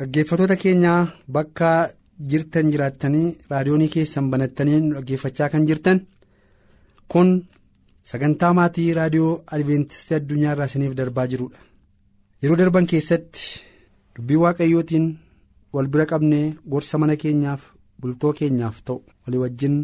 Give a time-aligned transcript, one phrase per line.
[0.00, 1.00] Dhaggeeffattoota keenyaa
[1.36, 1.70] bakka
[2.30, 5.98] jirtan jiraattanii raadiyoonii keessan banattanii dhaggeeffachaa kan jirtan
[7.12, 7.32] kun
[8.10, 11.58] sagantaa maatii raadiyoo adventistii addunyaa irraa isiniif darbaa jirudha.
[12.42, 13.60] Yeroo darban keessatti
[14.16, 15.06] dubbii waaqayyootiin
[15.74, 17.62] wal bira qabnee gorsa mana keenyaaf
[18.00, 19.76] bultoo keenyaaf ta'u walii wajjin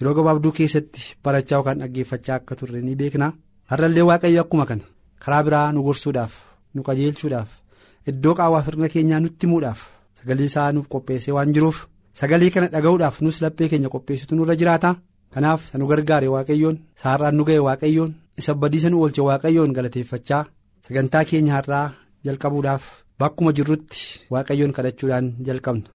[0.00, 3.32] yeroo gabaabduu keessatti barachaa yookaan dhaggeeffachaa akka turre ni beekna.
[3.70, 4.84] Har'allee waaqayyo akkuma kana
[5.24, 6.34] karaa biraa nu gorsuudhaaf
[6.74, 7.50] nu qajeelchuudhaaf.
[8.08, 9.80] Iddoo qaawwaa firna keenyaa nutti himuudhaaf
[10.18, 11.78] sagalee isaa nuuf qopheessee waan jiruuf
[12.20, 14.90] sagalee kana dhaga'uudhaaf nus laphee keenya qopheessitu nurra jiraata
[15.34, 20.42] kanaaf isa nu gargaare waaqayyoon saarraan nu ga'e waaqayyoon isa badiisa nu oolche waaqayyoon galateeffachaa
[20.86, 21.86] sagantaa keenya har'aa
[22.26, 22.84] jalqabuudhaaf
[23.20, 24.00] bakkuma jirrutti
[24.32, 25.88] waaqayyoon kadhachuudhaan jalqabna.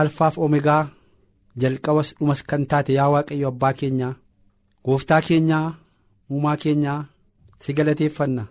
[0.00, 0.82] alfaaf omegaa
[1.62, 4.14] jalqabas dhumas kan taate yaa waaqayyo abbaa keenyaa
[4.86, 5.66] gooftaa keenyaa
[6.32, 7.00] uumaa keenyaa.
[7.62, 8.44] Si galateeffanna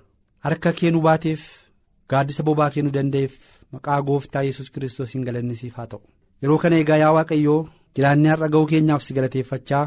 [0.46, 1.42] harka kee nu baateef
[2.10, 3.34] gaaddisa bobaa kee nu danda'eef
[3.74, 6.02] maqaa gooftaa yesus kiristoos hin galannisiif haa ta'u.
[6.42, 9.86] Yeroo kana egaa yaa waaqayyoo jiraannee har'a ga'uu keenyaaf si galateeffachaa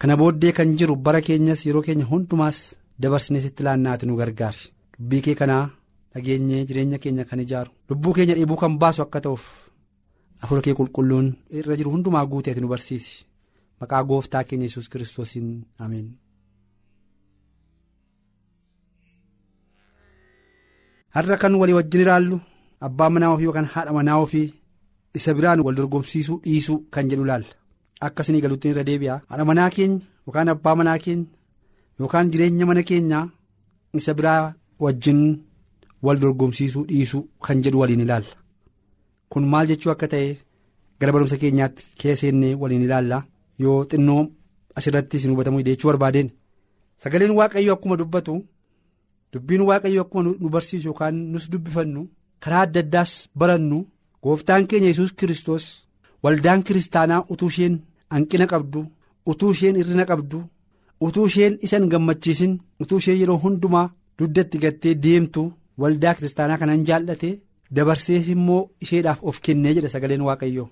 [0.00, 2.58] kana booddee kan jiru bara keenyas yeroo keenya hundumaas
[3.02, 4.62] dabarsinee sitti laannaati nu gargaari.
[4.98, 5.64] Dubbii kee kanaa
[6.14, 7.70] dhageenyee jireenya keenya kan ijaaru.
[7.90, 9.44] Lubbuu keenya dheebuu kan baasu akka ta'uuf
[10.42, 13.24] afur kee qulqulluun irra jiru hundumaa guuteeti nu barsiisi.
[13.80, 15.48] Maqaa gooftaa keenya yesus kiristoosiin
[15.78, 16.06] ameen.
[21.14, 22.36] Har'a kan walii wajjin ilaallu
[22.86, 24.48] abbaa manaa ofii yookaan haadha manaa ofii
[25.18, 27.46] isa biraan wal dorgomsiisuu dhiisuu kan jedhu ilaalla.
[28.06, 31.26] Akkasii galuutti irra deebi'a haadha manaa keenya yookaan abbaa manaa keenya
[32.00, 33.26] yookaan jireenya mana keenyaa
[33.98, 34.54] isa biraa
[34.84, 35.20] wajjin
[36.04, 38.34] wal dorgomsiisuu dhiisuu kan jedhu waliin ilaalla.
[39.30, 40.28] Kun maal jechuu akka ta'e
[41.00, 43.22] gara barumsa keenyaatti keesseennee waliin ilaalla.
[43.62, 44.22] Yoo xinnoo
[44.76, 46.30] asirratti isin hubatamuu jechuu barbaadeen.
[47.02, 48.34] Sagaleen waaqayyoo akkuma dubbatu.
[49.34, 52.02] Dubbiin waaqayyo akkuma nu barsiisu yookaan nus dubbifannu
[52.42, 53.78] karaa adda addaas barannu
[54.24, 55.64] gooftaan keenya yesus kiristoos
[56.24, 57.74] waldaan kiristaanaa utuu isheen
[58.14, 58.80] hanqina qabdu
[59.30, 60.38] utuu isheen hirrina qabdu
[61.06, 62.52] utuu isheen isan gammachiisin
[62.82, 63.86] utuu isheen yeroo hundumaa
[64.18, 65.42] duddatti gattee deemtu
[65.80, 67.30] waldaa kiristaanaa kanan jaallate
[67.74, 70.64] dabarsees immoo isheedhaaf of kennee jedha sagaleen waaqayyo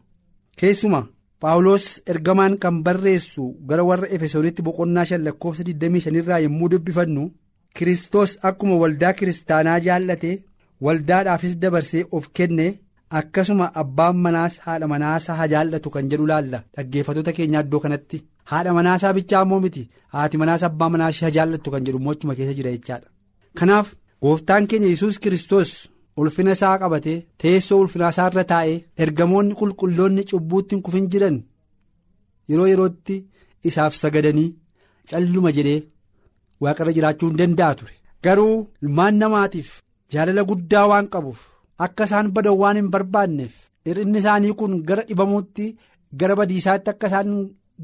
[0.59, 1.01] keessuma
[1.41, 7.25] paawuloos ergamaan kan barreessu gara warra efesoonitti boqonnaa shan lakkoofsa 25 irraa yommuu dubbifannu.
[7.77, 10.31] Kiristoos akkuma waldaa kiristaanaa jaallate
[10.87, 12.67] waldaadhaafis dabarsee of kenne
[13.21, 18.19] akkasuma abbaan manaas haadha manaasaa haa jaallatu kan jedhu laalla dhaggeeffattoota keenyaa iddoo kanatti
[18.53, 19.83] haadha manaasaa bichaa immoo miti
[20.17, 23.09] haati manaas abbaa manaas haa jaallattu kan jedhu mochuma keessa jira jechaadha.
[23.59, 23.87] Kanaaf
[24.23, 25.73] gooftaan keenya yesus Kiristoos
[26.21, 31.39] ulfina isaa qabatee teessoo ulfinaa isaa irra taa'ee ergamoonni qulqulloonni cubbuutti hin kufin jiran
[32.51, 33.17] yeroo yerootti
[33.71, 34.49] isaaf sagadanii
[35.11, 35.81] calluma jedhee.
[36.65, 39.71] Waaqarra jiraachuu hin danda'a ture garuu ilmaan namaatiif
[40.15, 41.41] jaalala guddaa waan qabuuf
[41.87, 43.53] akka isaan badan waan hin barbaanneef
[43.87, 45.67] hir'inni isaanii kun gara dhibamuutti
[46.21, 47.31] gara badiisaatti akka isaan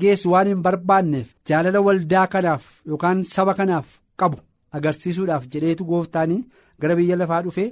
[0.00, 3.86] geessu waan hin barbaanneef jaalala waldaa kanaaf yookaan saba kanaaf
[4.22, 4.38] qabu
[4.78, 6.40] agarsiisuudhaaf jedheetu gooftaanii
[6.82, 7.68] gara biyya lafaa dhufee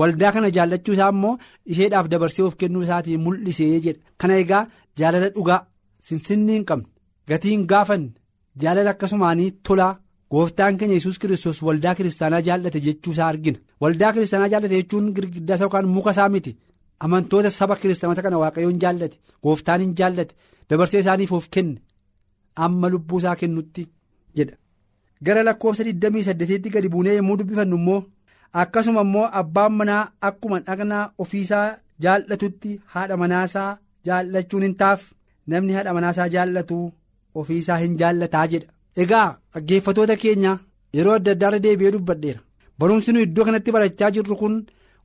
[0.00, 1.34] waldaa kana jaallachuu isaa immoo
[1.72, 4.62] isheedhaaf dabarsee of kennuu isaatii mul'isee jedha kana egaa
[5.00, 5.60] jaalala dhugaa
[6.08, 6.88] sinsinnii hin qabne
[7.32, 8.10] gatii hin gaafanne
[8.62, 9.92] jaalala akkasumaanii tolaa.
[10.32, 13.58] Gooftaan keenya yesus kiristoos waldaa kiristaanaa jaallate jechuu isaa argina.
[13.82, 16.56] Waldaa kiristaanaa jaallate jechuun girgiddaa isaa yookaan muka isaa miti.
[17.04, 20.34] Amantoota saba kiristaanota kana waaqayyoon jaallate gooftaan hin jaallate
[20.70, 21.80] dabarsee isaaniif of kenne
[22.64, 23.86] amma lubbuu isaa kennutti
[24.36, 24.56] jedha.
[25.24, 28.00] Gara lakkoofsa 28tti gadi buunee yommuu dubbifannu immoo
[28.62, 31.66] akkasuma immoo abbaan manaa akkuma dhaqnaa ofiisaa
[32.04, 33.70] jaallatutti haadha manaasaa
[34.06, 35.00] jaallachuun hin taaf
[35.54, 36.78] namni haadha manaasaa jaallatu
[37.42, 38.72] ofiisaa hin jaallataa jedha.
[38.96, 40.58] Egaa dhaggeeffatoota keenya
[40.94, 42.40] yeroo adda addaa irra deebi'ee dubbadheera.
[42.78, 44.54] Barumsi nu iddoo kanatti barachaa jirru kun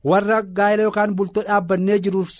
[0.04, 2.32] warra gaa'ela yookaan bultoo dhaabbannee jirus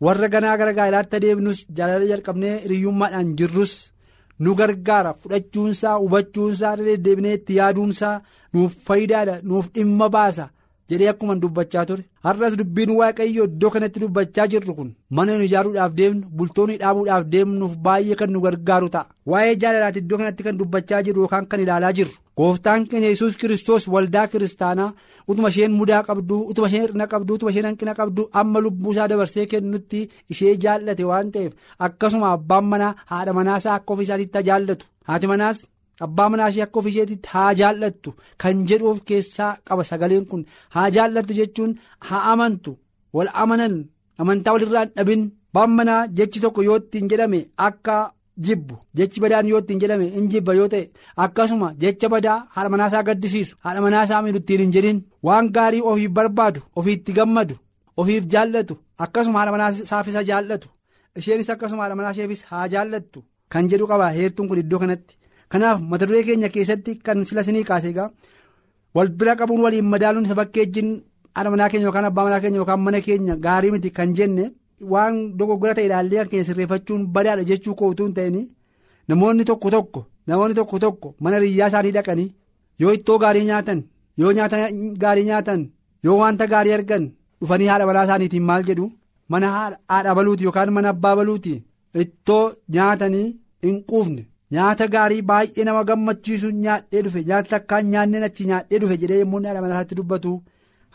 [0.00, 3.74] warra ganaa gara gaa'ilaatti adeemnus jaalala jalqabnee hiriyyummaadhaan jirrus
[4.38, 5.14] nu gargaara.
[5.20, 8.22] Fudhachuunsaa hubachuunsaa deddeebinee itti yaaduunsaa
[8.54, 10.48] nuuf faayidaadha nuuf dhimma baasa
[10.90, 12.04] jedhee akkuma dubbachaa ture.
[12.24, 17.74] Har'as dubbiin waaqayyoo iddoo kanatti dubbachaa jirru kun mana nu ijaaruudhaaf deemnu bultoonni dhaabuudhaaf deemnuuf
[17.86, 19.06] baay'ee kan nu gargaaru ta'a.
[19.30, 22.12] Waa'ee jaalalaati iddoo kanatti kan dubbachaa jirru yookaan kan ilaalaa jirru.
[22.38, 24.92] Gooftaan keenya yesus kiristoos waldaa kiristaanaa
[25.28, 29.46] utuma isheen mudaa qabdu utuma isheen hir'ina qabdu utuma isheen hanqina qabdu amma lubbuusaa dabarsee
[29.52, 30.00] kennutti
[30.32, 31.52] ishee jaallate waan ta'eef
[31.86, 35.58] akkasuma abbaan manaa haadha manaasaa akka ofiisaatiitti jaallatu haati manaas.
[36.06, 38.10] Abbaa manaa ishee akka ofiisheetitti haa jaallattu.
[38.40, 39.84] Kan jedhu of keessaa qaba.
[39.90, 40.42] Sagaleen kun
[40.74, 41.72] haa jaallattu jechuun
[42.08, 42.72] haa amantu.
[43.14, 43.74] Wal amanan
[44.18, 45.22] amantaa walirraa hin dhabin
[45.54, 47.96] abbaan manaa jechi tokko yoo ittiin jedhame akka
[48.46, 50.90] jibbu jechi badaan yoo ittiin jedhame in jibba yoo ta'e
[51.24, 53.54] akkasuma jecha badaa haadha manaasaa gaddisiisu.
[53.64, 54.98] Haadha manaasaa miidhu ittiin hin jedhin.
[55.26, 57.54] Waan gaarii ofiif barbaadu ofiitti gammadu
[58.00, 58.74] ofiif jaallatu
[59.04, 60.68] akkasuma haadha manaasaaf isa jaallatu.
[61.18, 63.22] Isheenis akkasuma haadha manaasheefis haa jaallattu.
[63.52, 64.10] Kan jedhu qaba.
[64.16, 65.14] Heertuun kun iddoo kanatti.
[65.52, 68.10] Kanaaf mata duree keenya keessatti kan sila sinii kaase egaa
[68.94, 70.90] wal bira qabuun waliin madaaluun isa bakkeejjiin
[71.34, 74.44] haadha manaa keenya yookaan abbaa manaa keenya yookaan mana keenya gaarii miti kan jenne
[74.92, 78.38] waan dogoggora ta'e ilaallee kan keenya sirreeffachuun badaadha jechuu kootuu hin ta'in
[79.08, 82.28] namoonni tokko tokko namoonni tokko tokko mana riyyaa isaanii dhaqanii
[82.80, 83.80] yoo ittoo gaarii nyaatan
[84.20, 84.56] yoo nyaata
[85.02, 85.60] gaarii nyaatan
[86.04, 87.04] yoo wanta gaarii argan
[87.40, 88.86] dhufanii haadha manaa isaaniitiin maal jedhu?
[89.32, 91.52] Mana haadha baluuti yookaan mana abbaa baluuti.
[92.02, 92.44] Ittoo
[92.74, 93.26] nyaatanii
[93.64, 94.22] hin quufne.
[94.54, 99.40] Nyaata gaarii baay'ee nama gammachiisu nyaadhee dhufe nyaata takkaan nyaanneen achi nyaadhee dhufe jedhee yommuu
[99.46, 100.32] haadha manaasaatti dubbatu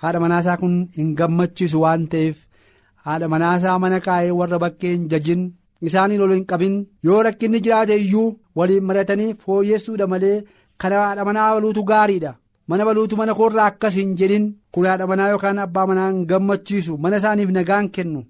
[0.04, 2.38] haadha manaasaa kun hin gammachiisu waan ta'eef
[3.08, 5.48] haadha manaasaa mana kaa'ee warra bakkee hin jajin
[5.90, 6.76] isaaniin ol hin qabin
[7.10, 8.28] yoo rakkinni jiraate iyyuu
[8.62, 10.38] waliin maratanii fooyyessuudha malee
[10.84, 12.34] kana haadha manaa baluutu gaariidha
[12.72, 14.46] mana baluutu mana koorraa akkas hin jedhin
[14.78, 18.22] kun haadha manaa yookaan abbaa manaa hin gammachiisu mana isaaniif nagaan kennu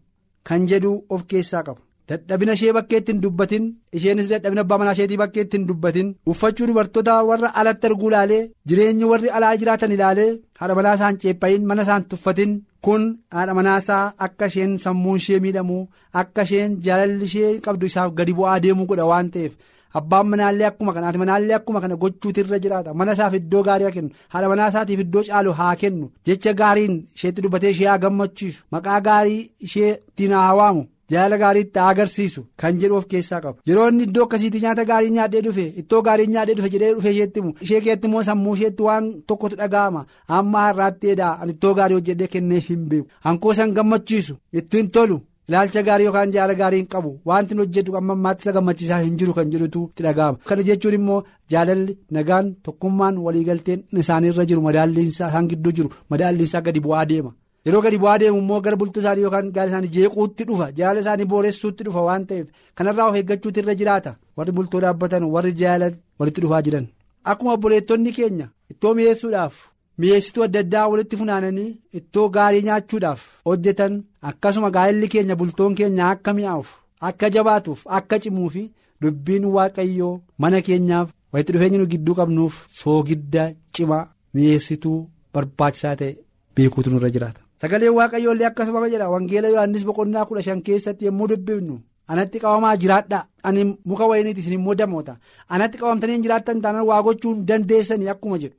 [0.49, 1.81] kan jedhu of keessaa qabu.
[2.09, 3.65] Dadhabina ishee bakkeetti hin dubbatin
[3.97, 8.41] isheenis dadhabina abbaa manaa isheetii bakkeetti hin dubbatin uffachuu dubartoota warra alatti arguu ilaalee
[8.71, 10.29] jireenyi warri alaa jiraatan ilaalee
[10.59, 12.53] haadha manaa isaan ceephayin mana isaan tuffatin
[12.87, 13.03] kun
[13.37, 15.79] haadha manaasaa akka isheen sammuun ishee miidhamu
[16.23, 19.53] akka isheen jaalalli ishee qabdu isaaf gadi bu'aa deemuu godha waan ta'eef.
[19.99, 22.93] Abbaan manaallee akkuma kana haati manaallee akkuma kana gochuutu irra jiraata.
[22.99, 24.09] Mana isaaf iddoo gaarii haa kennu.
[24.33, 26.05] Haadha manaa isaatiif iddoo caalu haa kennu.
[26.27, 28.59] Jecha gaariin isheetti dubbatee ishee haa gammachiisu.
[28.73, 30.83] Maqaa gaarii isheettiin haa waamu.
[31.11, 33.57] Jaalala gaariitti agarsiisu kan jedhu of keessaa qabu.
[33.69, 37.39] Yeroo inni iddoo akkasiitti nyaata gaarii nyaadhee dhufe ittoo gaarii nyaadhee dhufe jedhee dhufe isheetti
[37.41, 40.05] himu ishee keetti immoo sammuu isheetti waan tokkotu dhaga'ama.
[40.39, 43.07] Amma har'aatti edaa ani ittoo gaarii hojjedhee kenneef hin beeku.
[43.25, 45.19] Hankoo san gammachiisu ittiin tolu.
[45.49, 49.33] Ilaalcha gaarii yookaan jaalala gaarii hin qabu wanti hojjetu amma ammaatti isa gammachiisaa hin jiru
[49.37, 50.37] kan jedhutu itti dhaga'ama.
[50.49, 51.23] Kana jechuun immoo
[51.53, 57.33] jaalalli nagaan tokkummaan waliigalteen isaaniirra jiru madaalliinsaa isaan gidduu jiru madaalliinsaa gadi bu'aa deema.
[57.65, 60.67] Yeroo gadi bu'aa deemu immoo gara bultuu isaanii yookaan gaala isaanii jeequutti dhufa.
[60.77, 62.47] Jaalala isaanii booressuutti dhufa waan ta'eef.
[62.75, 64.15] Kanarraa of eeggachuutu irra jiraata.
[64.37, 66.87] Warri bultoo dhaabbatan warri jaalala walitti dhufaa jiran.
[67.29, 69.55] Akkuma obboleettonni keenya ittoo mi'eessuudhaaf
[70.01, 71.69] mi'eessituu adda addaa walitti funaananii
[71.99, 73.97] ittoo gaarii nyaachuudhaaf hojjetan
[74.29, 76.69] akkasuma gaa'elli keenya bultoon keenya akka mi'aawuuf
[77.09, 78.63] akka jabaatuuf akka cimuu fi
[79.01, 80.13] dubbiin waaqayyoo
[80.45, 83.43] mana keenyaaf walitti dhufeenya nu gidduu qabnuuf soogidda
[83.75, 84.01] cimaa
[84.33, 84.97] mi'eessituu
[85.33, 86.11] barbaachisaa ta'e
[86.55, 87.41] beekuutu nurra jiraata.
[87.61, 91.75] Sagaleen waaqayyoollee akkasuma jedha wangeela yohannis boqonnaa kudha shan keessatti yommuu dubbifnu
[92.11, 93.19] anatti qabamaa jiraadha.
[93.43, 95.13] Ani muka wayiniiti isin immoo damoota.
[95.49, 98.57] Anatti qabamtanii jiraattan taanaan waa gochuu hin dandeessanii akkuma jedhu.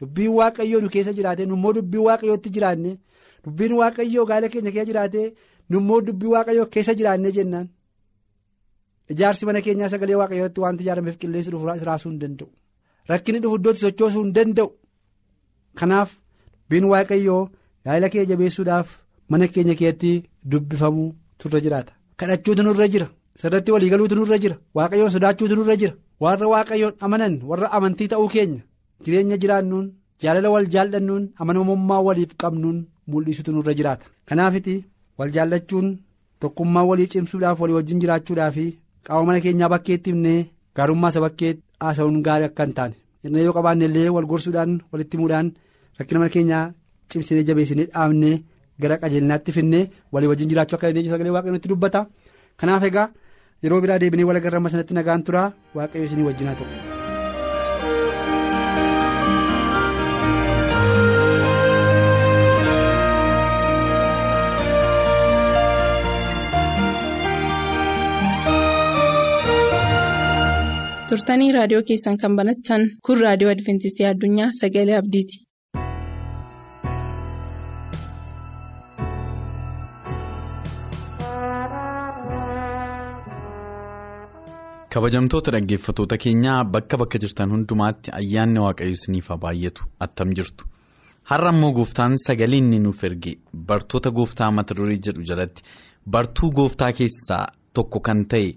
[0.00, 2.92] Dubbiin waaqayyoo nu keessa jiraate nu immoo dubbiin waaqayyootti jiraanne
[3.44, 5.22] dubbiin waaqayyoo gaala keenya keessa jiraate
[5.70, 7.68] nu immoo dubbii waaqayyoo keessa jiraanne jennaan.
[9.12, 11.50] Ijaarsi mana keenyaa sagalee waaqayyootti wanti ijaarameef qilleensi
[11.88, 12.48] raasuu hin danda'u.
[13.08, 14.68] Rakkinni dhufu iddootti sochoosuu hin danda'u.
[15.78, 16.10] Kanaaf
[16.62, 17.42] dubbiin waaqayyoo.
[17.84, 18.88] Gaa'ela keenya jabeessuudhaaf
[19.30, 20.12] mana keenya keessatti
[20.50, 21.92] dubbifamuu turre jiraata.
[22.18, 23.08] Kadhachuutu nurra jira.
[23.40, 24.56] Sirratti waliigaluutu nurra jira.
[24.76, 25.94] Waaqayyoon sodaachuutu nurra jira.
[26.22, 28.62] Warra waaqayyoon amanan warra amantii ta'uu keenya
[29.04, 29.86] jireenya jiraannuun
[30.22, 32.78] jaalala wal jaallannuun amanamummaa waliif qabnuun
[33.10, 34.06] mul'isuutu nurra jiraata.
[34.28, 34.76] Kanaafiti
[35.18, 35.88] wal jaallachuun
[36.40, 38.56] tokkummaa walii cimsuudhaaf walii wajjin jiraachuudhaaf
[39.06, 40.40] qaama mana keenyaa bakkeetti himnee
[40.76, 42.94] gaarummaa isa bakkeetti haasa'uun gaarii akka hin taane.
[43.46, 45.52] Yoo qabaanne illee wal gorsuudhaan walitti himuudhaan
[45.98, 46.64] rakkina mana keenyaa.
[47.10, 48.36] Cimsinee jabeessinee dhaabnee
[48.82, 52.06] gara qajeelinaatti finnee walii wajjin jiraachuu akka dandeenyu sagalee waaqayyoon nutti dubbata
[52.60, 53.08] kanaaf egaa
[53.62, 56.72] yeroo biraa deebinee wal agarra sanatti nagaan turaa waaqayyo isinii wajjin haa ta'u.
[71.08, 75.43] turtanii raadiyoo keessan kan banattan kun raadiyoo adventistii addunyaa sagalee abdiiti.
[84.94, 90.64] Kabajamtoota dhaggeeffatoota keenyaa bakka bakka jirtan hundumaatti ayyaanni waaqayyo isiniif haa baay'atu attam jirtu.
[91.30, 93.32] Har'a immoo gooftaan sagalee inni nuuf erge
[93.70, 95.62] bartoota gooftaa mata duree jedhu jalatti
[96.16, 97.44] bartuu gooftaa keessaa
[97.78, 98.48] tokko kan ta'e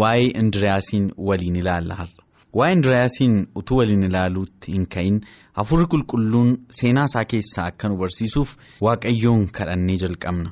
[0.00, 2.22] waa'ee indiriyaasiin waliin ilaalla har'a.
[2.58, 5.18] Waa'ee indiriyaasiin utuu waliin ilaaluutti hin ka'in
[5.60, 8.56] hafuurri qulqulluun seenaa isaa keessaa akka nu barsiisuuf
[8.86, 10.50] waaqayyoon kadhannee jalqabna.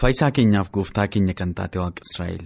[0.00, 2.44] Faayisaa keenyaaf gooftaa keenya kan taate waaqa Israa'el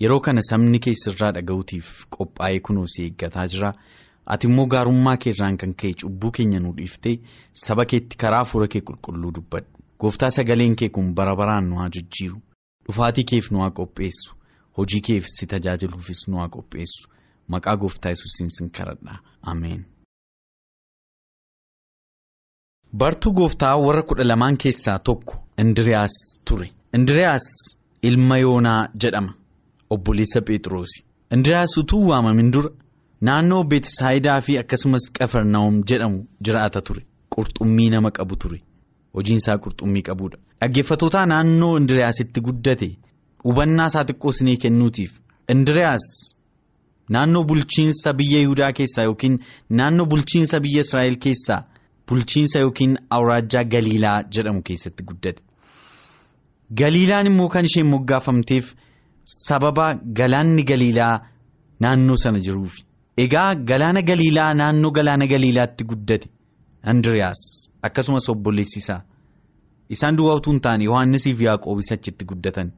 [0.00, 3.72] yeroo kana sabni keessirraa dhaga'uutiif qophaa'ee kunuunsi eeggataa jira.
[4.32, 7.16] ati immoo gaarummaa keerraan kan ka'e cubbuu keenya nu dhiiftee
[7.64, 9.70] saba keetti karaa hafuura kee qulqulluu dubbadhu.
[10.00, 12.38] Gooftaa sagaleen kee kun bara baraan nu haa jijjiiru.
[12.86, 14.34] Dhufaatii keef nu haa qopheessu.
[14.76, 17.08] Hojii keef si tajaajiluufis nu haa qopheessu.
[17.48, 19.82] Maqaa gooftaa yesuusiin sin kadhadha ameen.
[23.00, 26.14] bartuu gooftaa warra kudha lamaan keessaa tokko indiriyaas
[26.44, 26.70] ture.
[26.94, 27.46] Indiriyaas
[28.02, 29.32] ilma yoonaa jedhama
[29.94, 30.98] obboleessa phexrosi
[31.34, 32.70] indiriyaas utuu waamamin dura.
[33.28, 37.02] naannoo beetisaayidaa fi akkasumas qafarnaawum jedhamu jiraata ture
[37.34, 38.58] qurxummii nama qabu ture
[39.16, 42.88] hojiinsaa qurxummii qabuudha dhaggeeffatootaa naannoo indiriyaasitti guddate
[43.44, 45.12] hubannaa isaa xiqqoo isinii kennuutiif
[45.54, 46.06] indiriyaas
[47.16, 49.36] naannoo bulchiinsa biyya yihudaa keessaa yookiin
[49.80, 51.60] naannoo bulchiinsa biyya israa'el keessaa
[52.08, 55.42] bulchiinsa yookiin awraajjaa galiilaa jedhamu keessatti guddate
[56.80, 58.66] galiilaan immoo kan isheen moggaafamteef
[59.32, 59.86] sababa
[60.18, 61.14] galaanni galiilaa
[61.80, 62.82] naannoo sana jiruufi.
[63.24, 66.28] Egaa galaana galiilaa naannoo galaana galiilaatti guddate
[66.90, 67.40] Andiriyaas
[67.82, 69.02] akkasumas obboleessi isaa
[69.94, 72.70] isaan duwwaa utuu hin taane Yohaannisiif Yaaqoobis achitti guddatan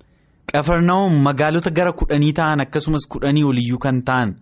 [0.52, 4.34] qafarnaa'oon magaalota gara kudhanii ta'an akkasumas kudhanii oliyyuu kan ta'an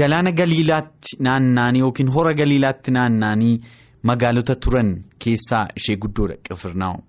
[0.00, 3.54] galaana galiilaatti naanna'anii yookiin hora galiilaatti naanna'anii
[4.10, 4.90] magaalota turan
[5.24, 7.02] keessaa ishee guddoodha qafarnaa'oon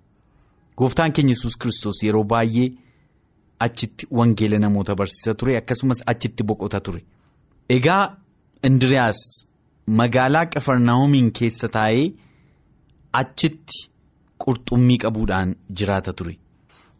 [0.77, 2.69] gooftaan keenya yesus kiristoos yeroo baay'ee
[3.65, 7.01] achitti wangeela namoota barsiisa ture akkasumas achitti boqota ture.
[7.69, 8.17] Egaa
[8.63, 9.19] Indiriyaas
[9.99, 12.07] magaalaa qafarnaa'omiin keessa taa'ee
[13.21, 13.77] achitti
[14.43, 16.35] qurxummii qabuudhaan jiraata ture.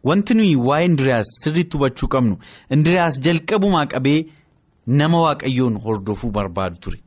[0.03, 2.35] Wanti nuyi waa'ee Indiriyaas sirriitti hubachuu qabnu
[2.75, 4.19] Indiriyaas jalqabumaa qabee
[5.01, 6.99] nama waaqayyoon hordofuu barbaadu ture.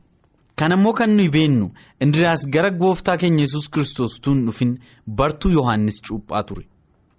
[0.55, 6.01] Kana immoo kan nuyi beennu Indiriyaas gara gooftaa keenya yesus kiristoos hin dhufin bartuu Yohaannis
[6.07, 6.65] Cuuphaa ture.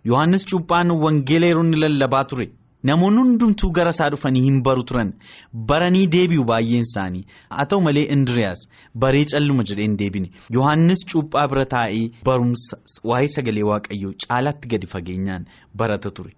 [0.04, 2.46] Yohaannis Cuuphaan wangeela yeroo inni lallabaa ture.
[2.88, 5.12] Namoonni hundumtuu gara isaa dhufanii hin baru turan
[5.68, 8.64] baranii deebi'u baay'een isaanii haa ta'u malee Indiriyaas
[9.04, 12.76] baree calluma jedhee hin deebine Yohaannis cuuphaa bira taa'ee barumsa
[13.12, 15.46] waa'ee sagalee waaqayyoo caalaatti gadi fageenyaan
[15.82, 16.34] barata ture.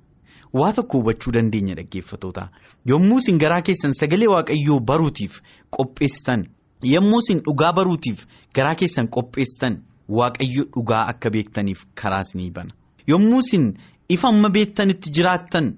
[0.55, 2.49] Waa tokko hubachuu dandeenya dhaggeeffatoota
[2.93, 5.41] yommuu isin garaa keessan sagalee waaqayyoo baruutiif
[5.79, 6.47] qopheessitan
[6.95, 9.83] yommuu isin dhugaa baruutiif garaa keessan qopheessitan
[10.21, 12.73] waaqayyo dhugaa akka beektaniif karaa isinii bana
[13.07, 13.75] yommuu isin
[14.09, 15.75] ifa amma beektanitti jiraattan.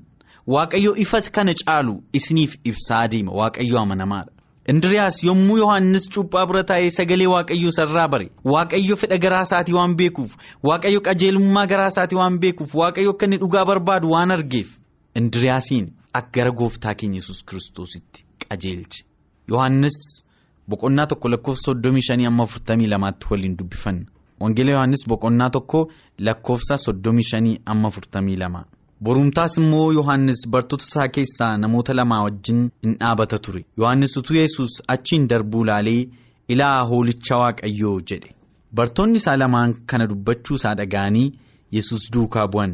[0.46, 4.32] Waaqayyo ifa kana caalu isiniif ibsaa deema waaqayyo amanamaadha.
[4.68, 9.94] Indiriyaas yommuu Yohaannis cuuphaa bira taa'ee sagalee waaqayyoo sarraa bare waaqayyo fedha garaa isaatii waan
[9.96, 14.68] beekuuf waaqayyo qajeelummaa garaa isaatii waan beekuuf waaqayyo akka inni dhugaa barbaadu waan argeef
[15.14, 19.04] Indiriyaasiin akka gara gooftaa keenya yesus kiristoositti qajeelche.
[19.48, 20.24] Yohaannis
[20.68, 24.04] boqonnaa tokko lakkoofsa soddomii shanii amma afurtamii lamaatti waliin dubbifanna.
[24.40, 25.80] Wangeela Yohaannis boqonnaa tokko
[26.18, 28.64] lakkoofsa soddomii shanii amma afurtamii lama.
[29.02, 33.64] Borumtaas immoo Yohaannis bartoota isaa keessaa namoota lamaa wajjin in dhaabata ture.
[33.78, 36.08] Yohaannis utuu yesus achiin darbuu laalee
[36.48, 38.34] ilaa hoolicha waaqayyoo jedhe.
[38.74, 41.32] Bartoonni isaa lamaan kana dubbachuu isaa dhaga'anii
[41.72, 42.72] yesus duukaa bu'an.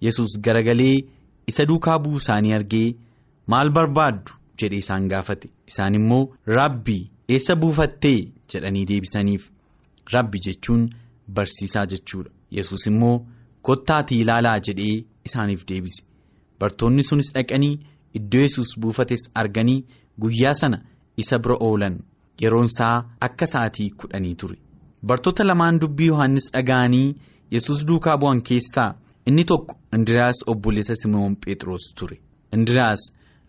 [0.00, 1.04] Yesus garagalee
[1.46, 2.94] isa duukaa bu'uu isaanii argee
[3.46, 5.48] maal barbaaddu jedhee isaan gaafate.
[5.70, 8.18] Isaan immoo rabbii eessa buufattee
[8.52, 9.50] jedhanii deebisaniif.
[10.14, 10.90] Rabbi jechuun
[11.28, 12.30] barsiisaa jechuudha.
[12.50, 13.26] Yesus immoo
[13.62, 15.04] kottaatii ilaalaa jedhee.
[15.28, 16.02] isaaniif deebise
[16.60, 17.78] bartoonni sunis dhaqanii
[18.18, 19.84] iddoo yesus buufates arganii
[20.22, 20.78] guyyaa sana
[21.22, 21.94] isa bira oolan
[22.42, 24.56] yeroon isaa akka sa'atii kudhanii ture
[25.10, 27.14] bartoota lamaan dubbii yohannis dhaga'anii
[27.56, 28.90] yesus duukaa bu'an keessaa
[29.32, 32.20] inni tokko indiriyaas obboleessa simoon phexros ture
[32.58, 33.02] indiriyaas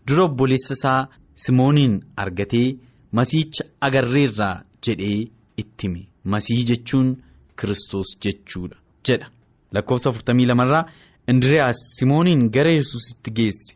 [0.08, 1.00] dura obboleessa isaa
[1.44, 2.68] simooniin argatee
[3.20, 4.54] masiicha agarreerraa
[4.88, 5.20] jedhee
[5.64, 6.02] itti hime
[6.34, 7.08] masii jechuun
[7.60, 8.76] kiristoos jechuudha
[9.08, 9.28] jedha
[9.72, 10.84] lakkoofsa 42 irraa.
[11.32, 13.74] Indiriyaas Simooniin gara Yesuusitti geesse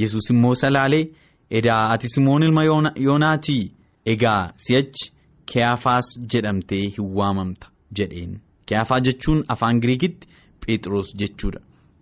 [0.00, 1.04] Yesuus immoo salaalee
[1.50, 2.62] edaa ati Simoon ilma
[3.06, 3.72] Yoonaatii
[4.12, 5.10] egaa si'achi
[5.52, 7.66] Kiyaafaas jedhamtee hin waamamta
[7.98, 10.28] jedheen Kiyaafaa jechuun afaan Giriikitti
[10.66, 11.60] Phexros jechuudha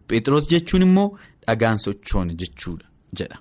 [0.08, 1.08] Phexros jechuun immoo
[1.46, 2.86] dhagaan sochoone jechuudha
[3.20, 3.38] jedha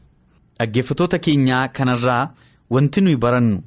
[0.59, 2.23] dhaggeeffatoota keenyaa kanarraa
[2.69, 3.61] wanti nuyi barannu.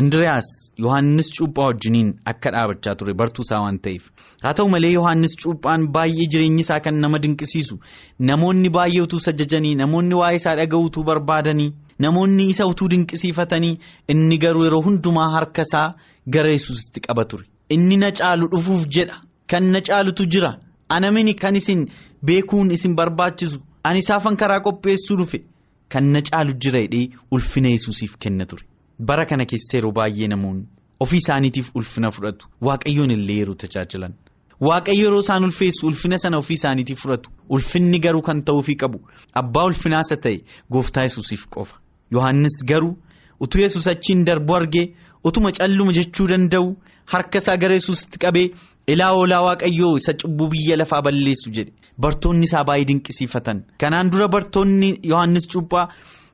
[0.00, 0.46] Indiriyaas
[0.84, 4.08] Yohaannis Cuuphaa wajjiniin akka dhaabachaa ture bartuusaa waan ta'eef
[4.44, 7.76] haa ta'u malee Yohaannis Cuuphaan baay'ee jireenyi isaa kan nama dinqisiisu
[8.30, 11.70] namoonni baay'ee utuu sajajanii namoonni waa'ee isaa dhaga'uutuu barbaadanii
[12.06, 13.72] namoonni isa utuu dinqisiifatanii
[14.16, 15.86] inni garuu yeroo hundumaa harka isaa
[16.38, 17.46] gara yesusitti qaba ture
[17.78, 19.16] inni na caalu dhufuuf jedha
[19.54, 20.52] kan na caalutu jira
[20.98, 21.86] anamini kan isin
[22.26, 23.58] beekuun isin barbaachisu
[23.88, 25.44] ani isaafan karaa qopheessuu dhufe
[25.92, 28.64] kan na caalu jira hidhee ulfina yesusiif kenna ture
[28.98, 30.66] bara kana keessa yeroo baay'ee namoonni
[31.00, 32.46] ofii isaaniitiif ulfina fudhatu.
[32.66, 34.12] Waaqayyoon illee yeroo tajaajilan.
[34.60, 37.30] waaqayyo yeroo isaan ulfeessu ulfina sana ofii isaaniitiif fudhatu.
[37.48, 38.98] Ulfinni garuu kan ta'uufii qabu.
[39.40, 40.38] Abbaa ulfinaasa ta'e
[40.72, 41.76] gooftaa yesusiif qofa.
[42.12, 42.96] Yohannis garuu
[43.40, 44.86] utuu yesus achiin darbu argee
[45.24, 46.76] utuma calluma jechuu danda'u
[47.12, 48.46] harka isaa gara yesusitti qabee
[48.86, 51.72] ilaa oolaa waaqayyoo isa cubbuu biyya lafaa balleessu jedhe.
[52.00, 53.64] Bartoonni isaa baay'ee dinqisiifatan.
[53.80, 55.88] Kanaan dura bartoonni yohannis cuuphaa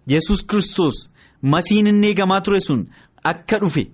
[0.07, 0.97] yesus kristos
[1.43, 2.87] masiin inni eegamaa ture sun
[3.25, 3.85] akka dhufe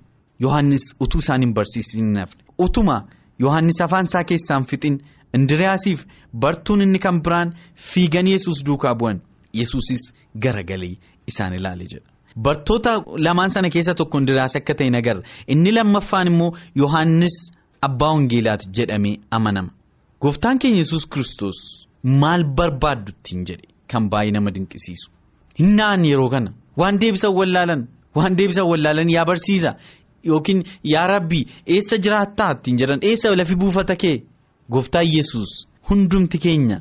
[0.40, 2.24] yohannis utuu isaan hin barsiisin
[2.58, 2.96] utuma.
[3.38, 4.94] yohannis afaan isaa keessaan fixin
[5.36, 6.06] indiriyaasiif
[6.42, 7.52] bartuun inni kan biraan
[7.88, 9.18] fiigan yesus duukaa bu'an.
[9.58, 10.02] Yesusis
[10.42, 10.96] garagalee
[11.30, 12.08] isaan ilaale jedha.
[12.44, 12.92] Bartoota
[13.26, 15.22] lamaan sana keessa tokko indiriyaas akka ta'e nagarra
[15.52, 16.50] inni lammaffaan immoo
[16.82, 17.36] yohannis
[17.88, 19.70] abbaa wangeelaati jedhamee amanama.
[20.22, 21.58] Gooftaan keenya yesus kristos
[22.02, 23.66] maal barbaaddu ittiin jedhe?
[23.90, 25.10] Kan baay'ee nama dinqisiisu
[25.58, 29.74] hinnaan yeroo kana waan deebisan wallaalan waan deebisan wallaalan yaa barsiisa.
[30.24, 34.22] Yookiin yaa rabbii eessa jiraattaa ittiin jedhan eessa lafi buufata kee
[34.70, 36.80] gooftaa yesus hundumti keenya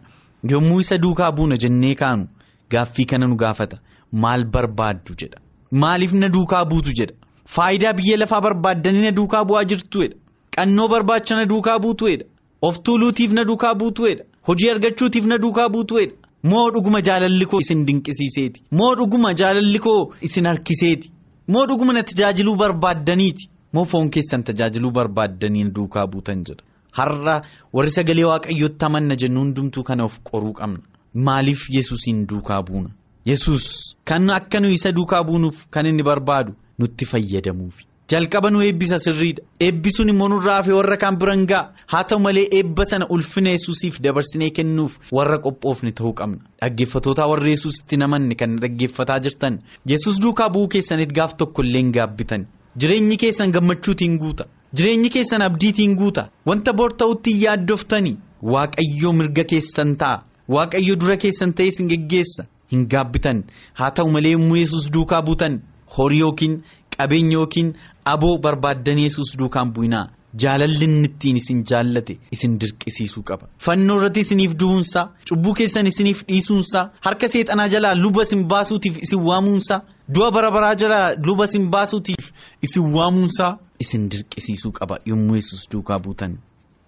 [0.52, 2.26] yommuu isa duukaa buuna jennee kaanu
[2.72, 3.78] gaaffii kana nu gaafata
[4.12, 5.40] maal barbaaddu jedha
[5.72, 7.14] maaliif na duukaa buutu jedha
[7.56, 10.16] faayidaa biyya lafaa barbaaddanii na duukaa bu'aa jirtuedha
[10.56, 12.26] qannoo barbaacha na duukaa buutuedha
[12.62, 16.16] of tuuluutiif na duukaa buutuedha hojii argachuutiif na duukaa buutuedha
[16.52, 18.60] moo dhuguma jaalalli koo isin dinqisiiseeti.
[18.72, 21.12] Moo dhuguma jaalalli koo isin harkiseeti.
[21.54, 23.50] moo dhuguma na tajaajiluu barbaaddaniiti.
[23.74, 26.64] Moo foon keessan tajaajiluu barbaaddanii duukaa buutan jedha.
[26.98, 27.42] Har'a
[27.74, 30.80] warri sagalee waaqayyootti amanna jennu hundumtuu kana of qoruu qabna.
[31.28, 32.90] Maaliif yesusiin duukaa buuna?
[33.26, 33.66] Yesus
[34.06, 39.42] kan akka nuyi isa duukaa buunuuf kan inni barbaadu nutti fayyadamuufi jalqaba nu eebbisa sirriidha.
[39.60, 41.72] Eebbisuun immoo nurraa fi warra kaan biran ga'a.
[41.88, 46.38] Haa ta'u malee eebba sana ulfina yesusiif dabarsinee kennuuf warra qophoofne ta'uu qabna.
[46.62, 49.60] Dhaggeeffatootaa warra yesusitti namanne kan dhaggeeffataa jirtan.
[49.90, 52.46] Yesus duukaa bu'uu keessanitti gaaf tokko illee hin gaabbitan.
[52.80, 54.46] Jireenyi keessan gammachuutiin guuta.
[54.76, 56.28] Jireenyi keessan abdiitiin guuta.
[56.48, 58.18] Wanta bor ta'utti hin yaaddooftanii
[58.54, 60.24] waaqayyoo mirga keessan ta'a.
[60.50, 62.44] Waaqayyo dura keessan ta'ee isin geggeessa.
[62.72, 63.44] Hin gaabbitan.
[63.74, 65.62] Haa ta'u malee yommuu yesus duukaa buutan.
[65.98, 66.56] Horii yookiin
[66.98, 67.74] qabeenya yookiin
[68.14, 70.06] aboo barbaaddanii yesus duukaan bu'inaa
[70.44, 73.46] jaalalli inni ittiin isin jaallate isin dirqisiisuu qaba.
[73.66, 79.22] Fannoo irratti isiniif du'uunsaa cubbuu keessan isiniif dhiisuunsaa harka seexanaa jalaa luba isin baasuutiif isin
[79.30, 79.80] waamuunsaa
[80.16, 82.32] du'a bara baraa jalaa luba isin baasuutiif
[82.68, 83.52] isin waamuunsaa
[83.84, 86.38] isin dirqisiisuu qaba yommuu yesus duukaa buutan.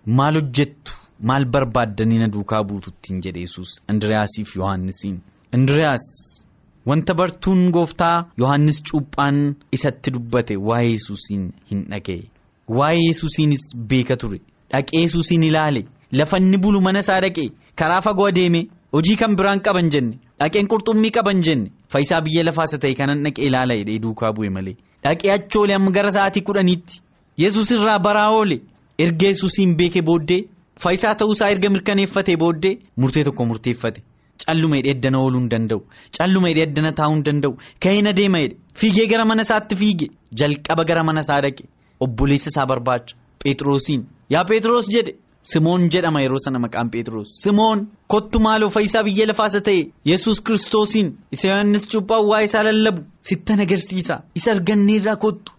[0.05, 0.91] Maal hojjettu?
[1.29, 5.15] Maal barbaaddanii na duukaa buututtiin jedhe yesus indiriyaasiif yohaannisiin
[5.53, 6.05] indiriyaas.
[6.89, 9.37] Wanta bartuun gooftaa yohannis cuuphaan
[9.77, 12.23] isatti dubbate waa'ee yesuusiin hin dhaga'e
[12.79, 14.39] waa'ee yesuusiinis beeka ture
[14.73, 15.81] dhaqee yesuusiin ilaale
[16.21, 17.45] lafa inni bulu mana isaa dhaqe
[17.81, 18.61] karaa fagoo adeeme
[18.97, 23.45] hojii kan biraan qaban jenne dhaqeen qurxummii qaban jenne faayisaa biyya lafaasa ta'e kanan dhaqee
[23.51, 24.75] ilaala jedhee duukaa bu'e malee
[25.07, 27.01] dhaqee achoole amma gara sa'aatii kudhaniitti
[27.45, 28.61] yesus irraa baraa oole
[29.05, 30.41] erga yesuusiin beeke booddee
[30.85, 34.01] faayisaa ta'uusaa erga mirkaneeffate booddee murtee tokko murteeffate.
[34.45, 35.79] Calluma hidhee eddana ooluu hin danda'u
[36.17, 37.53] calluma hidhee eddana taa'uu hin danda'u
[37.85, 40.07] ka'een adeema hidhe fiigee gara mana isaatti fiige
[40.41, 41.63] jalqaba gara mana isaa dhaqe
[42.07, 44.01] obboleessa isaa barbaacha Pheexroosiin
[44.35, 45.13] yaa Pheexroos jedhe
[45.51, 51.09] Simoon jedhama yeroo sana maqaan Pheexroos Simoon kottu maaloo faayisaa biyya lafaasa ta'e yesus kiristoosiin
[51.37, 55.51] isa yohannis cuuphaa waa isaa lallabu sittan agarsiisa isa arganneerraa kottu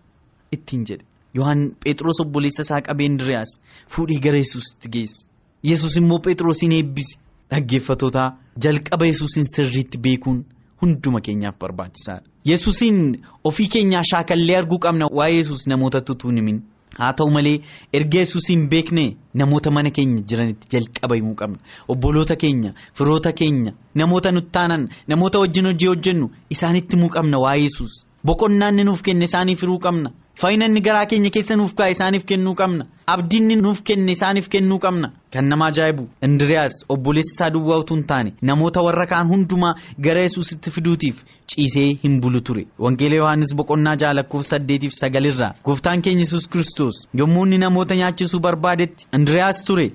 [0.57, 1.05] ittiin jedhe
[1.39, 3.51] yohan Pheexroos obboleessa isaa qabee Indiriyaas
[3.95, 5.25] fuudhee gara yesusitti geesse
[5.71, 7.17] yesus immoo Pheexroosiin eebbise.
[7.51, 8.29] Dhaggeeffatootaa
[8.65, 10.45] jalqaba yesuusin sirriitti beekuun
[10.83, 12.23] hunduma keenyaaf barbaachisaadha.
[12.45, 12.99] Yesuusin
[13.45, 15.07] ofii keenyaa shaakallee arguu qabna.
[15.19, 16.61] Waa'ee yesus namoota tutuu himin
[16.99, 17.57] haa ta'u malee
[17.93, 21.59] erga yesuusin beekne namoota mana keenya jiranitti jalqaba himuu qabna.
[21.89, 28.05] Obboloota keenya firoota keenya namoota nuttaanan namoota wajjin hojii hojjennu isaanitti himuu qabna waa'ee yesus
[28.25, 30.11] boqonnaa inni nuuf kenne isaaniif hiruu qabna.
[30.41, 32.85] Faayina inni garaa keenya keessa nuuf kaa'e isaaniif kennuu qabna.
[33.07, 35.11] Abdiin nuuf kenne isaaniif kennuu qabna.
[35.33, 38.33] Kan nama ajaa'ibu indiriyaas obboleessa isaa duwwaa utuu hin taane.
[38.43, 42.67] Namoota warra kaan hundumaa gara yesuusitti fiduutiif ciisee hin bulu ture.
[42.79, 48.41] Wangeela yohaannis boqonnaa jaha lakkoofsa saddeetiif sagalirraa gooftaan keenya yesus kiristoos yommuu inni namoota nyaachisuu
[48.41, 49.91] barbaadetti indiriyaas ture.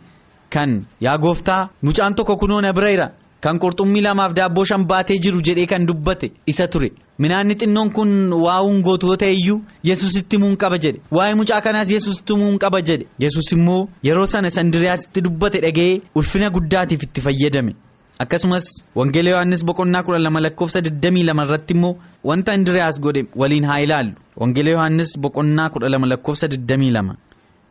[0.50, 3.12] Kan yaa gooftaa mucaan tokko kunoo na bira jira
[3.44, 6.90] kan qurxummii lamaaf daabboo shan baatee jiru jedhee kan dubbate isa ture.
[7.20, 8.12] Minaanni xinnoon kun
[8.46, 11.02] waa'uun gootota iyyuu yesusitti himuun qaba jedhe.
[11.12, 13.06] Waa'ee mucaa kanaas yesusitti himuun qaba jedhe.
[13.20, 17.76] Yesus immoo yeroo sana indiriyaasitti dubbate dhaga'ee ulfina guddaatiif itti fayyadame.
[18.20, 23.80] Akkasumas wangeela yohannis boqonnaa kudha lama lakkoofsa 22 irratti immoo wanta indiriyaas godhe waliin haa
[23.86, 24.14] ilaallu.
[24.38, 27.16] Wangeela yohannis boqonnaa kudha lama lakkoofsa 22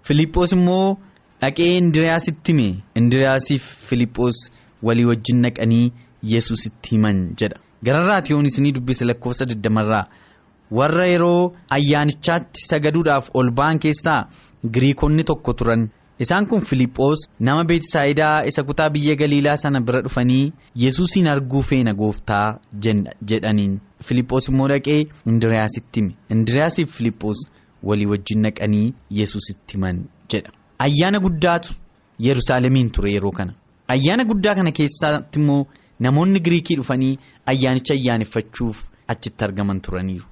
[0.03, 0.97] filiippoos immoo
[1.41, 2.83] dhaqee indiriyaasitti hime.
[2.95, 4.51] Indiriyaasiif filiippoos
[4.83, 5.93] walii wajjin naqanii
[6.23, 7.57] yesusitti himan jedha.
[7.85, 10.05] Gararraati yoon isinii dubbise lakkoofsa 20 irraa
[10.71, 14.21] warra yeroo ayyaanichaatti sagaduudhaaf ol ba'an keessaa
[14.75, 15.89] giriikonni tokko turan.
[16.23, 21.95] isaan kun filiiphoos nama beetisaayidaa isa kutaa biyya galiilaa sana bira dhufanii yesuusiin arguu feena
[22.01, 22.59] gooftaa
[23.31, 23.73] jedhaniin.
[24.07, 25.01] Filiiphoos immoo dhaqee
[25.33, 26.13] indiriyaasitti hime.
[26.35, 27.41] Indiriyaasiif filiiphoos
[27.89, 30.51] walii wajjin naqanii yesuusitti himan jedha.
[30.79, 31.75] Ayyaana guddaatu
[32.29, 33.53] yerusaalemiin ture yeroo kana
[33.89, 35.67] ayyaana guddaa kana keessatti immoo
[36.01, 40.27] namoonni giriikii dhufanii ayyaanicha ayyaaneffachuuf achitti argaman turaniiru.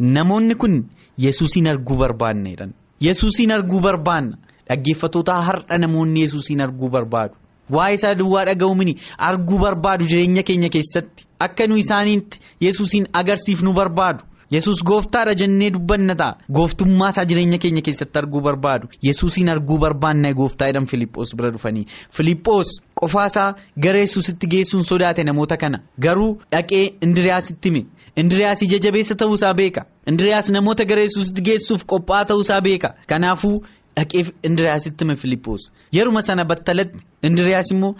[0.00, 0.84] Namoonni kun
[1.18, 2.72] yesuusiin arguu barbaanneedhan.
[3.00, 4.36] Yesuusiin arguu barbaanna.
[4.68, 7.34] Dhaggeeffattoota har'a namoonni yesuusiin arguu barbaadu.
[7.70, 11.26] Waa'ee isaa duwwaa dhaga'uumini arguu barbaadu jireenya keenya keessatti.
[11.38, 18.18] Akka nu isaaniitti yesuusiin agarsiifnu barbaadu yesus gooftaadha jennee dubbanna ta'a gooftummaa jireenya keenya keessatti
[18.18, 21.86] arguu barbaadu yesuusiin arguu barbaanna gooftaa jedhan filiiphoos bira dhufanii
[22.18, 23.48] filiiphoos qofaasaa
[23.86, 27.86] gara yesuusitti geessuun sodaate namoota kana garuu dhaqee indiriyaasitti hime
[28.16, 33.64] indiriyaas ija jabeessa ta'uusaa beeka indiriyaas namoota gara yesuusitti geessuuf qophaa'aa ta'uusaa beeka kanaafuu.
[33.96, 35.62] Dhaqeef indiriyaasitti hime filiippoos
[35.96, 37.90] yeruma sana battalatti indiriyaas immoo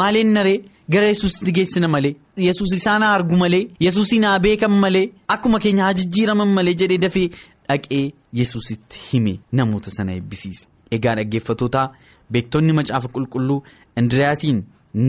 [0.00, 0.58] maaliin naree
[0.94, 2.14] gara yesuusitti geessina malee
[2.46, 5.04] yesuus isaan argu malee yesuusiin haa beekan malee
[5.34, 7.28] akkuma keenya haa jijjiiraman malee jedhee dafee
[7.68, 8.02] dhaqee
[8.40, 10.66] yesuusitti hime namoota sana eebbisiise.
[10.96, 11.82] Egaa dhaggeeffattoota
[12.32, 13.60] beektonni macaafa qulqulluu
[14.02, 14.58] indiriyaasiin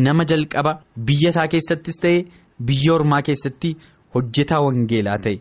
[0.05, 0.73] nama jalqaba
[1.07, 2.19] biyya isaa keessattis ta'e
[2.67, 3.73] biyya ormaa keessatti
[4.15, 5.35] hojjetaa wangeelaa ta'e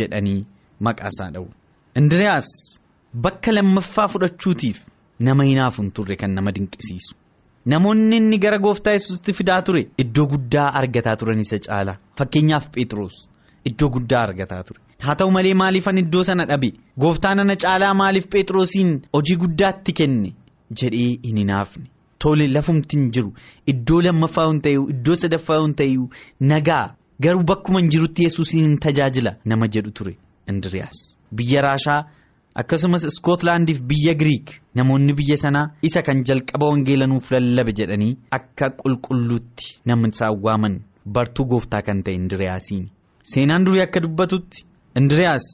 [0.00, 0.40] jedhanii
[0.88, 1.48] maqaa isaa dha'u.
[3.14, 4.80] Bakka lammaffaa fudhachuutiif
[5.20, 7.14] nama hinaafu hin turre kan nama dinqisiisu.
[7.66, 11.96] Namoonni inni gara gooftaa yesuusitti fidaa ture iddoo guddaa argataa turan isa caala.
[12.18, 13.16] Fakkeenyaaf Phexros
[13.70, 14.80] iddoo guddaa argataa ture.
[15.04, 16.70] Haa ta'u malee maaliifan iddoo sana dhabe?
[17.00, 20.34] Gooftaan ana caalaa maaliif Phexrosiin hojii guddaatti kenne?
[20.82, 21.86] Jedhee hin hinaafne
[22.18, 23.32] tole lafumti hin jiru.
[23.66, 26.08] Iddoo lammaffaa hin ta'u iddoo sadaffaa hin ta'u
[26.52, 26.84] nagaa
[27.22, 29.36] garuu bakkuma hin jirutti yesuusiin hin tajaajila.
[29.44, 30.16] Nama jedhu ture
[30.48, 30.98] Indiriyaas
[31.34, 32.00] biyya raashaa.
[32.60, 39.66] Akkasumas iskootlaandiif biyya giriik namoonni biyya sanaa isa kan jalqaba wangeelanuuf lallabe jedhanii akka qulqulluutti
[40.08, 40.74] isaan waaman
[41.16, 42.86] bartuu gooftaa kan ta'e indiriyaasiin
[43.32, 44.64] seenaan durii akka dubbatutti
[45.00, 45.46] indiriyaas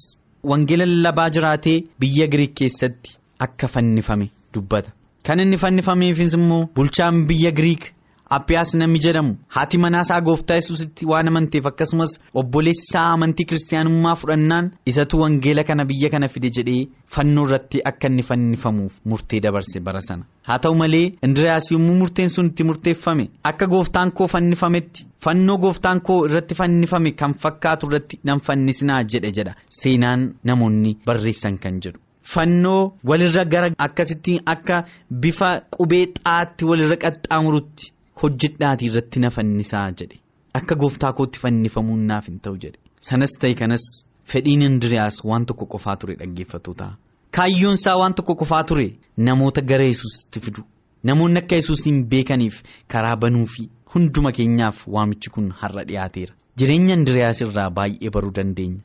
[0.52, 4.90] wangeela lallabaa jiraatee biyya giriik keessatti akka fannifame dubbata
[5.26, 7.84] kan inni fannifameefis immoo bulchaan biyya giriik.
[8.30, 14.70] Appiyaas namni jedhamu haati manaasaa gooftaa yesuusitti waan amanteef akkasumas obboleessi isaa amantii kiristaanummaa fudhannaan
[14.92, 20.00] isatu wangeela kana biyya kana fide jedhee fannoo irratti akka inni fannifamuuf murtee dabarse bara
[20.08, 25.58] sana haa ta'u malee indiriyaas yommuu murteen sun itti murteeffame akka gooftaan koo fannifametti fannoo
[25.66, 31.80] gooftaan koo irratti fannifame kan fakkaatu irratti nan fannisinaa jedhe jedha seenaan namoonni barreessan kan
[31.84, 31.98] jedhu.
[32.34, 34.76] Fannoo walirra gara akkasitti akka
[35.24, 37.90] bifa qubee xaatti walirra qaxxaamurutti.
[38.22, 40.16] Hojjedhaatii irratti na fannisaa jedhe.
[40.59, 42.79] Akka gooftaa kootti fannifamuun naaf hin ta'u jedhe.
[43.09, 43.85] Sanas ta'e kanas
[44.33, 46.87] fedhiin indiriyaas waan tokko qofaa ture dhaggeeffattoota.
[47.37, 50.62] Kaayyoon isaa waan tokko qofaa ture namoota gara yesuusitti fidu.
[51.11, 57.40] Namoonni akka yesuusiin beekaniif karaa banuu fi hunduma keenyaaf waamichi kun har'a dhiyaateera jireenya indiriyaas
[57.46, 58.81] irraa baay'ee baruu dandeenya.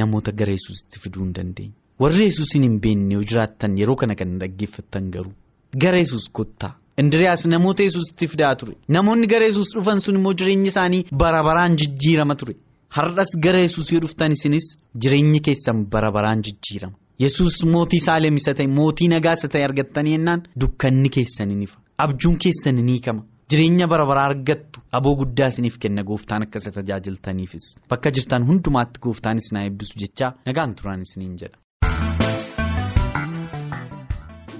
[0.00, 4.38] Namoota gara yesuusitti fiduu hin dandeenya warri yesuusiin hin beekne yoo jiraattan yeroo kana kan
[4.40, 5.32] dhaggeeffattan garuu
[5.84, 6.72] gara yesuus kottaa.
[7.00, 11.76] Indiriyaas namoota yesuusitti fidaa ture namoonni gara yesuus dhufan sun immoo jireenyi isaanii bara baraan
[11.82, 12.54] jijjiirama ture
[12.96, 14.66] har'as gara yesuus yoo dhuftan isinis
[15.02, 20.12] jireenyi keessan bara baraan jijjiirama yesuus mootii saalem isa ta'e mootii nagaa isa ta'e argattanii
[20.16, 25.48] yennaan dukkanni keessan ni ifa abjuun keessan ni hiikama jireenya bara baraa argattu aboo guddaa
[25.54, 30.74] isiniif kenna gooftaan akka isa tajaajiltaniifis bakka jirtan hundumaatti gooftaan isin haa eebbisu jechaa nagaan
[30.80, 31.56] turaan isiniin jedha.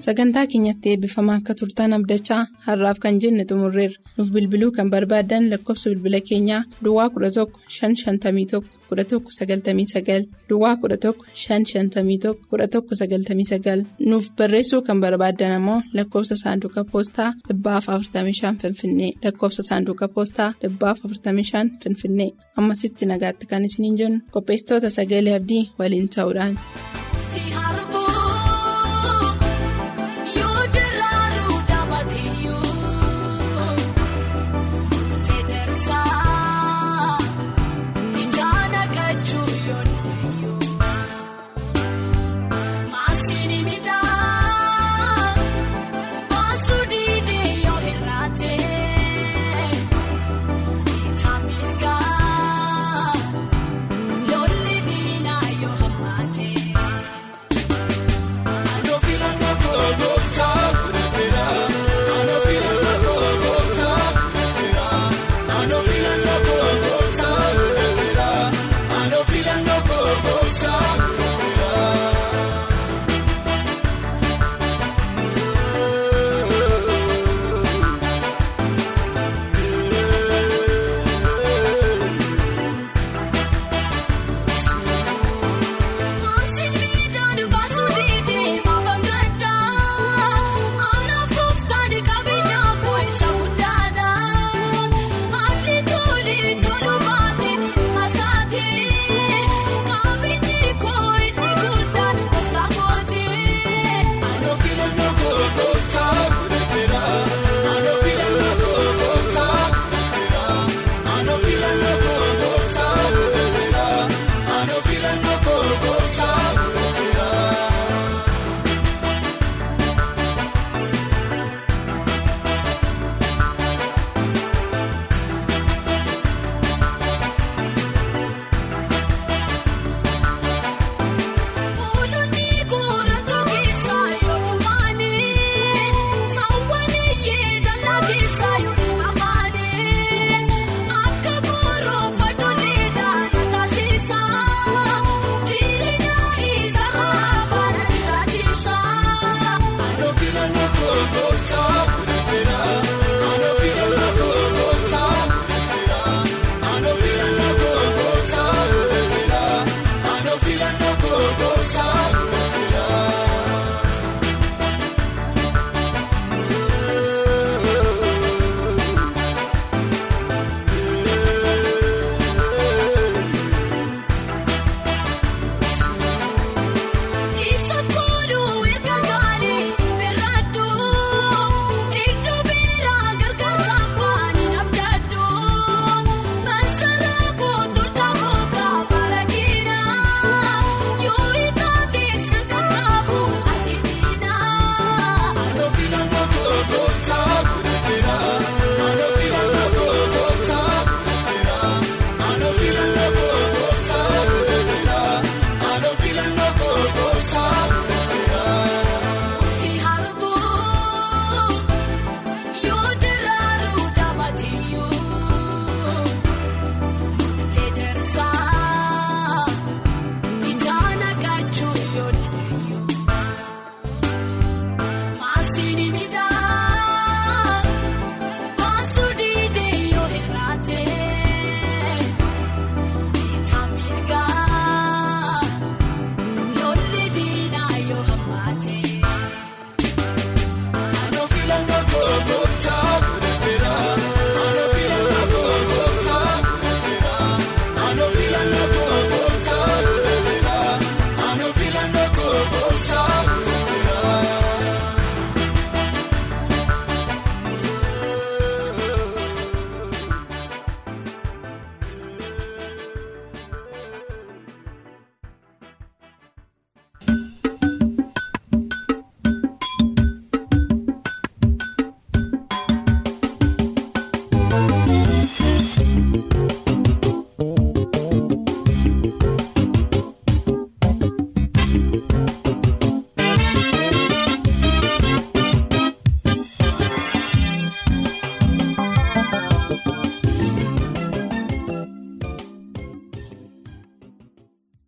[0.04, 3.98] Sagantaa keenyatti eebbifamaa akka turtan abdachaa har'aaf kan jenne xumurreerra.
[4.16, 7.46] Nuuf bilbiluu kan barbaadan lakkoofsa bilbila keenyaa duwwaa 11
[7.80, 11.12] 551 11 99 duwwaa 11
[11.44, 19.12] 551 11 99 nuuf barreessuu kan barbaadan ammoo lakkoofsa saanduqa poostaa 45 finfinnee.
[19.24, 22.30] Lakkoofsa saanduqa poostaa 45 finfinnee.
[22.56, 26.58] Ammasitti nagaatti kan isiniin jennu qopheessitoota sagalee abdii waliin ta'uudhaan.